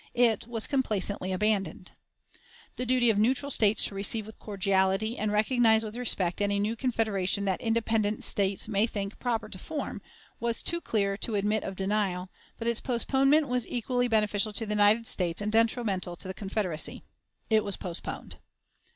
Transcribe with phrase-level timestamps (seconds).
[0.15, 1.91] It was complaisantly abandoned.
[2.75, 6.75] The duty of neutral states to receive with cordiality and recognize with respect any new
[6.75, 10.01] confederation that independent states may think proper to form,
[10.39, 14.73] was too clear to admit of denial, but its postponement was equally beneficial to the
[14.73, 17.03] United States and detrimental to the Confederacy.
[17.51, 18.37] It was postponed.